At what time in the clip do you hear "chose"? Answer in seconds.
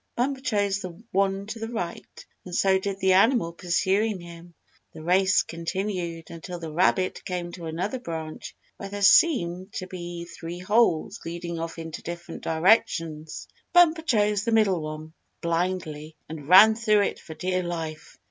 0.41-0.79, 14.01-14.43